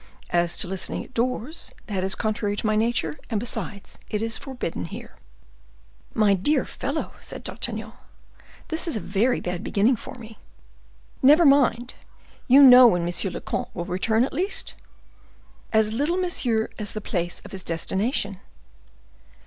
[0.31, 4.35] As to listening at doors, that is contrary to my nature; and besides, it is
[4.35, 5.15] forbidden here."
[6.15, 7.93] "My dear fellow," said D'Artagnan,
[8.69, 10.39] "this is a very bad beginning for me.
[11.21, 11.93] Never mind;
[12.47, 14.73] you know when monsieur le comte will return, at least?"
[15.71, 18.39] "As little, monsieur, as the place of his destination."